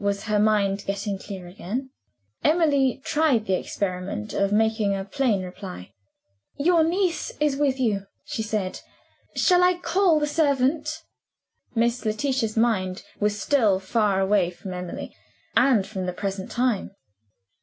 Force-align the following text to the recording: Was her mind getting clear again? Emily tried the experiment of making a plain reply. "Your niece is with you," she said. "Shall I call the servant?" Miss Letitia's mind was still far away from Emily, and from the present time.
Was 0.00 0.22
her 0.22 0.38
mind 0.38 0.86
getting 0.86 1.18
clear 1.18 1.46
again? 1.46 1.90
Emily 2.42 3.02
tried 3.04 3.44
the 3.44 3.52
experiment 3.52 4.32
of 4.32 4.50
making 4.50 4.96
a 4.96 5.04
plain 5.04 5.42
reply. 5.42 5.92
"Your 6.58 6.82
niece 6.82 7.32
is 7.38 7.54
with 7.58 7.78
you," 7.78 8.06
she 8.24 8.42
said. 8.42 8.80
"Shall 9.36 9.62
I 9.62 9.74
call 9.76 10.20
the 10.20 10.26
servant?" 10.26 11.02
Miss 11.74 12.06
Letitia's 12.06 12.56
mind 12.56 13.02
was 13.20 13.38
still 13.38 13.78
far 13.78 14.20
away 14.20 14.48
from 14.50 14.72
Emily, 14.72 15.14
and 15.54 15.86
from 15.86 16.06
the 16.06 16.14
present 16.14 16.50
time. 16.50 16.92